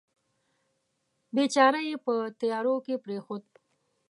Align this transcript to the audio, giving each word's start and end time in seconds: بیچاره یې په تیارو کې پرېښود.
بیچاره 1.35 1.79
یې 1.87 1.95
په 2.05 2.13
تیارو 2.39 2.75
کې 2.85 2.95
پرېښود. 3.03 3.43